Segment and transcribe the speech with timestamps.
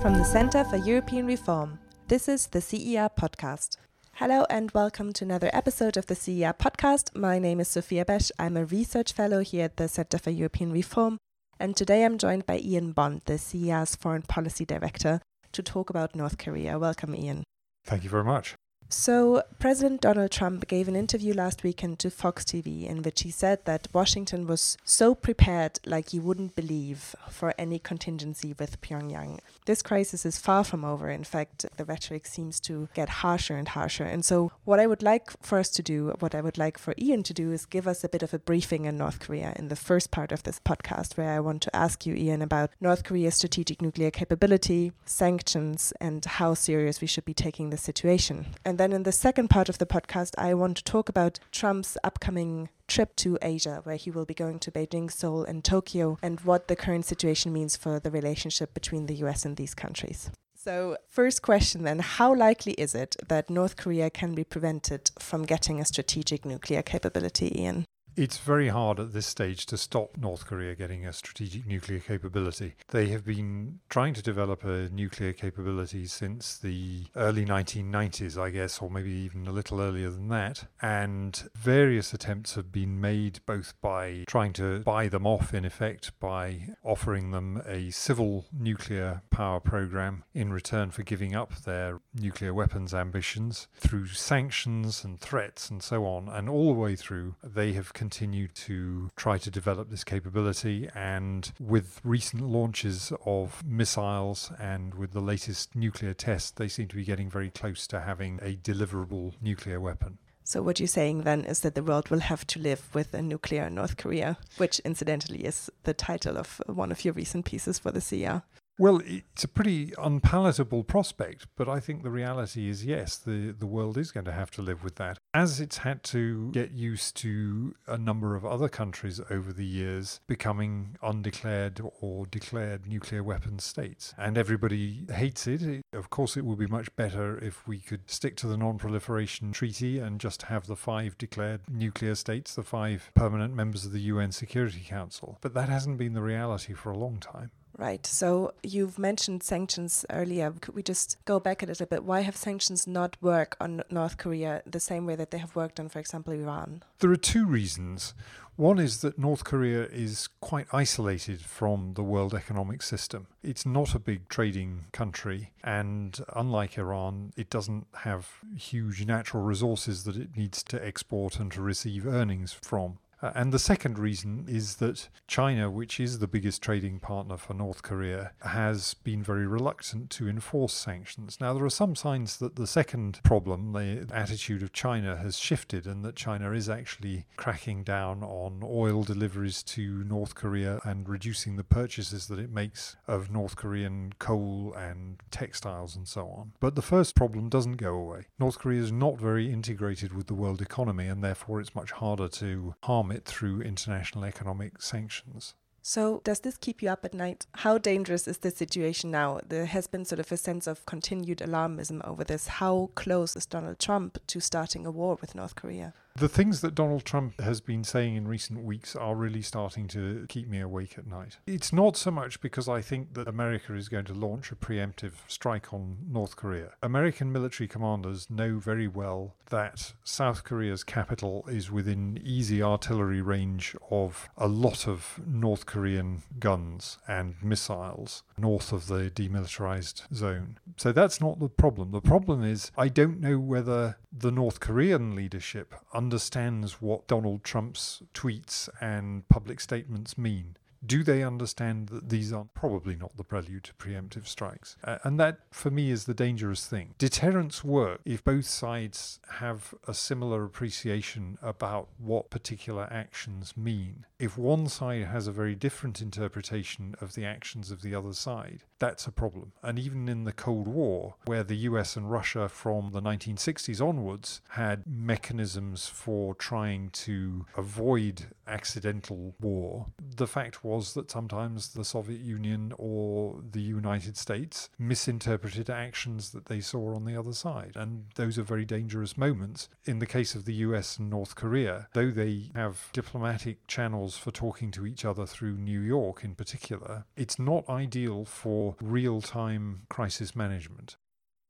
[0.00, 1.78] From the Center for European Reform,
[2.08, 3.76] this is the CER podcast.
[4.14, 7.14] Hello and welcome to another episode of the CER podcast.
[7.14, 8.30] My name is Sophia Besch.
[8.38, 11.18] I'm a research fellow here at the Center for European Reform,
[11.58, 15.20] and today I'm joined by Ian Bond, the CER's Foreign Policy Director,
[15.52, 16.78] to talk about North Korea.
[16.78, 17.44] Welcome, Ian.
[17.84, 18.54] Thank you very much.
[18.92, 23.30] So, President Donald Trump gave an interview last weekend to Fox TV in which he
[23.30, 29.38] said that Washington was so prepared, like you wouldn't believe, for any contingency with Pyongyang.
[29.64, 31.08] This crisis is far from over.
[31.08, 34.02] In fact, the rhetoric seems to get harsher and harsher.
[34.02, 36.92] And so, what I would like for us to do, what I would like for
[36.98, 39.68] Ian to do, is give us a bit of a briefing on North Korea in
[39.68, 43.04] the first part of this podcast, where I want to ask you, Ian, about North
[43.04, 48.46] Korea's strategic nuclear capability, sanctions, and how serious we should be taking the situation.
[48.64, 51.98] And then in the second part of the podcast, I want to talk about Trump's
[52.02, 56.40] upcoming trip to Asia, where he will be going to Beijing, Seoul, and Tokyo, and
[56.40, 60.30] what the current situation means for the relationship between the US and these countries.
[60.54, 65.44] So, first question then How likely is it that North Korea can be prevented from
[65.44, 67.84] getting a strategic nuclear capability, Ian?
[68.20, 72.74] It's very hard at this stage to stop North Korea getting a strategic nuclear capability.
[72.88, 78.82] They have been trying to develop a nuclear capability since the early 1990s, I guess,
[78.82, 80.66] or maybe even a little earlier than that.
[80.82, 86.12] And various attempts have been made both by trying to buy them off, in effect,
[86.20, 92.52] by offering them a civil nuclear power program in return for giving up their nuclear
[92.52, 96.28] weapons ambitions, through sanctions and threats and so on.
[96.28, 100.88] And all the way through, they have continue to try to develop this capability.
[100.96, 106.96] And with recent launches of missiles and with the latest nuclear tests, they seem to
[106.96, 110.18] be getting very close to having a deliverable nuclear weapon.
[110.42, 113.22] So, what you're saying then is that the world will have to live with a
[113.22, 117.92] nuclear North Korea, which incidentally is the title of one of your recent pieces for
[117.92, 118.42] the CER.
[118.78, 123.66] Well, it's a pretty unpalatable prospect, but I think the reality is yes, the, the
[123.66, 125.18] world is going to have to live with that.
[125.34, 130.20] As it's had to get used to a number of other countries over the years
[130.26, 134.14] becoming undeclared or declared nuclear weapons states.
[134.16, 135.82] And everybody hates it.
[135.92, 139.52] Of course, it would be much better if we could stick to the Non Proliferation
[139.52, 144.00] Treaty and just have the five declared nuclear states, the five permanent members of the
[144.00, 145.36] UN Security Council.
[145.42, 147.50] But that hasn't been the reality for a long time.
[147.80, 148.04] Right.
[148.04, 150.52] So you've mentioned sanctions earlier.
[150.60, 152.04] Could we just go back a little bit?
[152.04, 155.80] Why have sanctions not worked on North Korea the same way that they have worked
[155.80, 156.82] on, for example, Iran?
[156.98, 158.12] There are two reasons.
[158.56, 163.28] One is that North Korea is quite isolated from the world economic system.
[163.42, 170.04] It's not a big trading country, and unlike Iran, it doesn't have huge natural resources
[170.04, 172.98] that it needs to export and to receive earnings from.
[173.22, 177.54] Uh, and the second reason is that China, which is the biggest trading partner for
[177.54, 181.38] North Korea, has been very reluctant to enforce sanctions.
[181.40, 185.86] Now, there are some signs that the second problem, the attitude of China, has shifted
[185.86, 191.56] and that China is actually cracking down on oil deliveries to North Korea and reducing
[191.56, 196.52] the purchases that it makes of North Korean coal and textiles and so on.
[196.60, 198.26] But the first problem doesn't go away.
[198.38, 202.28] North Korea is not very integrated with the world economy, and therefore it's much harder
[202.28, 205.54] to harm it through international economic sanctions.
[205.82, 207.46] So, does this keep you up at night?
[207.54, 209.40] How dangerous is the situation now?
[209.48, 212.48] There has been sort of a sense of continued alarmism over this.
[212.48, 215.94] How close is Donald Trump to starting a war with North Korea?
[216.20, 220.26] The things that Donald Trump has been saying in recent weeks are really starting to
[220.28, 221.38] keep me awake at night.
[221.46, 225.12] It's not so much because I think that America is going to launch a preemptive
[225.28, 226.72] strike on North Korea.
[226.82, 233.74] American military commanders know very well that South Korea's capital is within easy artillery range
[233.90, 240.58] of a lot of North Korean guns and missiles north of the demilitarized zone.
[240.76, 241.92] So that's not the problem.
[241.92, 245.74] The problem is I don't know whether the North Korean leadership
[246.10, 250.56] understands what Donald Trump's tweets and public statements mean.
[250.84, 254.76] Do they understand that these are probably not the prelude to preemptive strikes?
[254.82, 256.94] Uh, and that, for me, is the dangerous thing.
[256.98, 264.04] Deterrence work if both sides have a similar appreciation about what particular actions mean.
[264.18, 268.64] If one side has a very different interpretation of the actions of the other side,
[268.80, 269.52] that's a problem.
[269.62, 274.40] And even in the Cold War, where the US and Russia from the 1960s onwards
[274.50, 279.86] had mechanisms for trying to avoid accidental war,
[280.16, 286.46] the fact was that sometimes the Soviet Union or the United States misinterpreted actions that
[286.46, 287.72] they saw on the other side.
[287.76, 289.68] And those are very dangerous moments.
[289.84, 294.30] In the case of the US and North Korea, though they have diplomatic channels for
[294.30, 299.82] talking to each other through New York in particular, it's not ideal for real time
[299.88, 300.96] crisis management.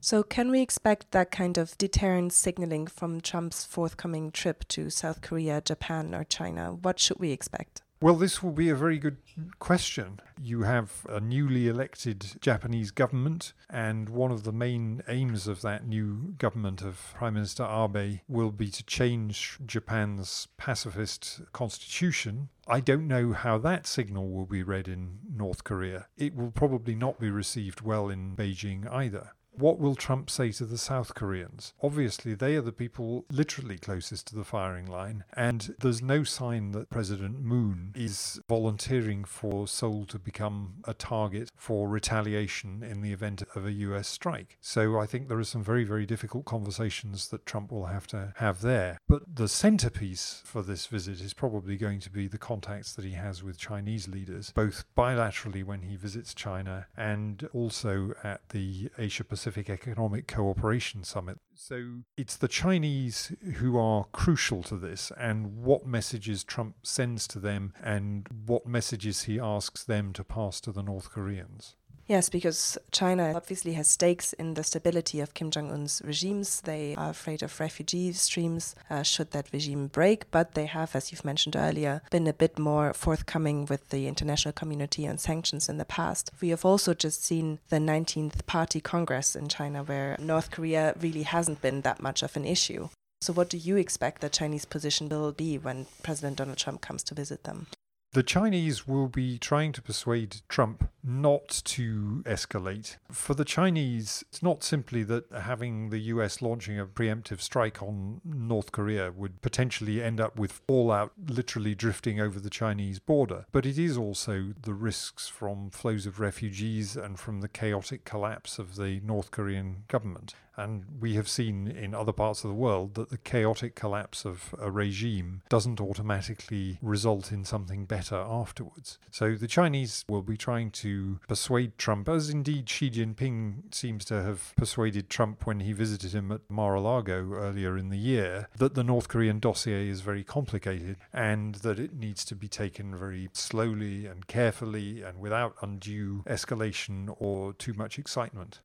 [0.00, 5.22] So, can we expect that kind of deterrent signaling from Trump's forthcoming trip to South
[5.22, 6.72] Korea, Japan, or China?
[6.72, 7.82] What should we expect?
[8.00, 9.16] Well, this will be a very good
[9.58, 10.20] question.
[10.40, 15.84] You have a newly elected Japanese government, and one of the main aims of that
[15.84, 22.50] new government of Prime Minister Abe will be to change Japan's pacifist constitution.
[22.68, 26.06] I don't know how that signal will be read in North Korea.
[26.16, 29.32] It will probably not be received well in Beijing either.
[29.58, 31.74] What will Trump say to the South Koreans?
[31.82, 36.70] Obviously, they are the people literally closest to the firing line, and there's no sign
[36.72, 43.12] that President Moon is volunteering for Seoul to become a target for retaliation in the
[43.12, 44.58] event of a US strike.
[44.60, 48.34] So I think there are some very, very difficult conversations that Trump will have to
[48.36, 48.98] have there.
[49.08, 53.12] But the centerpiece for this visit is probably going to be the contacts that he
[53.12, 59.24] has with Chinese leaders, both bilaterally when he visits China and also at the Asia
[59.24, 61.38] Pacific Pacific Economic Cooperation Summit.
[61.54, 67.38] So it's the Chinese who are crucial to this, and what messages Trump sends to
[67.38, 71.76] them, and what messages he asks them to pass to the North Koreans.
[72.08, 76.62] Yes, because China obviously has stakes in the stability of Kim Jong un's regimes.
[76.62, 81.12] They are afraid of refugee streams uh, should that regime break, but they have, as
[81.12, 85.76] you've mentioned earlier, been a bit more forthcoming with the international community on sanctions in
[85.76, 86.30] the past.
[86.40, 91.24] We have also just seen the 19th Party Congress in China, where North Korea really
[91.24, 92.88] hasn't been that much of an issue.
[93.20, 97.02] So, what do you expect the Chinese position will be when President Donald Trump comes
[97.02, 97.66] to visit them?
[98.12, 102.96] The Chinese will be trying to persuade Trump not to escalate.
[103.12, 108.22] For the Chinese, it's not simply that having the US launching a preemptive strike on
[108.24, 113.66] North Korea would potentially end up with fallout literally drifting over the Chinese border, but
[113.66, 118.76] it is also the risks from flows of refugees and from the chaotic collapse of
[118.76, 120.34] the North Korean government.
[120.58, 124.54] And we have seen in other parts of the world that the chaotic collapse of
[124.58, 128.98] a regime doesn't automatically result in something better afterwards.
[129.12, 134.22] So the Chinese will be trying to persuade Trump, as indeed Xi Jinping seems to
[134.22, 138.48] have persuaded Trump when he visited him at Mar a Lago earlier in the year,
[138.56, 142.96] that the North Korean dossier is very complicated and that it needs to be taken
[142.96, 148.60] very slowly and carefully and without undue escalation or too much excitement.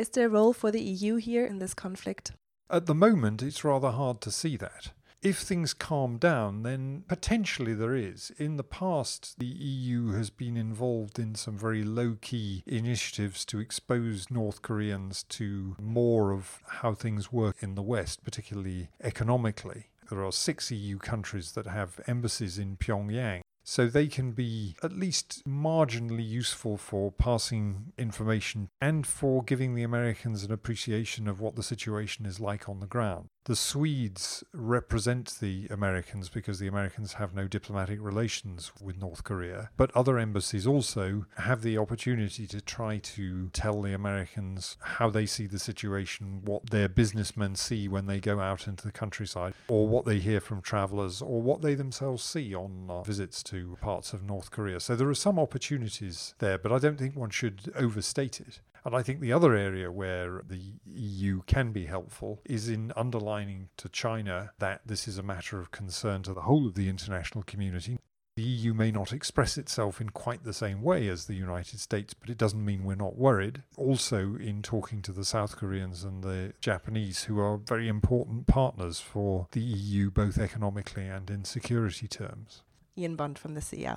[0.00, 2.32] Is there a role for the EU here in this conflict?
[2.70, 4.92] At the moment, it's rather hard to see that.
[5.20, 8.32] If things calm down, then potentially there is.
[8.38, 13.58] In the past, the EU has been involved in some very low key initiatives to
[13.58, 19.90] expose North Koreans to more of how things work in the West, particularly economically.
[20.08, 23.42] There are six EU countries that have embassies in Pyongyang.
[23.70, 29.84] So they can be at least marginally useful for passing information and for giving the
[29.84, 33.28] Americans an appreciation of what the situation is like on the ground.
[33.50, 39.70] The Swedes represent the Americans because the Americans have no diplomatic relations with North Korea.
[39.76, 45.26] But other embassies also have the opportunity to try to tell the Americans how they
[45.26, 49.88] see the situation, what their businessmen see when they go out into the countryside, or
[49.88, 54.12] what they hear from travelers, or what they themselves see on uh, visits to parts
[54.12, 54.78] of North Korea.
[54.78, 58.60] So there are some opportunities there, but I don't think one should overstate it.
[58.84, 63.68] And I think the other area where the EU can be helpful is in underlining
[63.76, 67.44] to China that this is a matter of concern to the whole of the international
[67.44, 67.98] community.
[68.36, 72.14] The EU may not express itself in quite the same way as the United States,
[72.14, 73.64] but it doesn't mean we're not worried.
[73.76, 78.98] Also, in talking to the South Koreans and the Japanese, who are very important partners
[78.98, 82.62] for the EU, both economically and in security terms.
[82.96, 83.96] Ian Bond from the CER.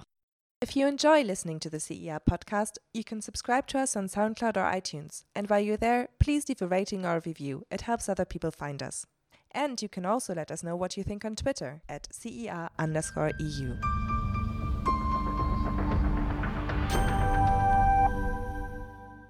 [0.64, 4.56] If you enjoy listening to the CER podcast, you can subscribe to us on SoundCloud
[4.56, 5.26] or iTunes.
[5.36, 7.66] And while you're there, please leave a rating or a review.
[7.70, 9.06] It helps other people find us.
[9.52, 13.34] And you can also let us know what you think on Twitter at CER underscore
[13.40, 13.76] EU.